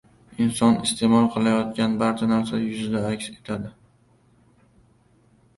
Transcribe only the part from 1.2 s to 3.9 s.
qilayotgan barcha narsa yuzida aks etadi